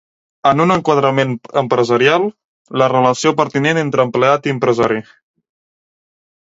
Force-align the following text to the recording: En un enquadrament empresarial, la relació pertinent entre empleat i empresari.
En 0.51 0.61
un 0.63 0.71
enquadrament 0.75 1.35
empresarial, 1.61 2.25
la 2.83 2.89
relació 2.95 3.35
pertinent 3.43 3.83
entre 3.87 4.09
empleat 4.09 4.49
i 4.51 4.57
empresari. 4.59 5.03